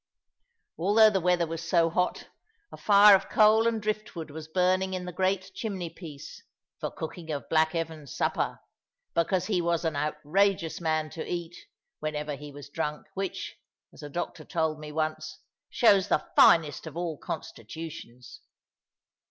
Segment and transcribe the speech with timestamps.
[0.79, 2.27] Although the weather was so hot,
[2.71, 6.41] a fire of coal and driftwood was burning in the great chimney place,
[6.79, 8.61] for cooking of black Evan's supper;
[9.13, 11.55] because he was an outrageous man to eat,
[11.99, 13.55] whenever he was drunk, which
[13.93, 15.37] (as a doctor told me once)
[15.69, 18.41] shows the finest of all constitutions.